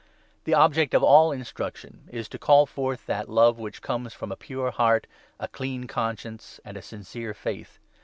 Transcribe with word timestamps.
The 0.45 0.55
object 0.55 0.95
of 0.95 1.03
all 1.03 1.31
instruction 1.31 2.09
is 2.11 2.27
to 2.29 2.39
call 2.39 2.65
forth 2.65 3.05
that 3.05 3.29
love 3.29 3.57
5 3.57 3.61
which 3.61 3.81
comes 3.83 4.15
from 4.15 4.31
a 4.31 4.35
pure 4.35 4.71
heart, 4.71 5.05
a 5.39 5.47
clear 5.47 5.85
conscience, 5.85 6.59
and 6.65 6.75
a 6.75 6.81
sincere 6.81 7.35
faith. 7.35 7.77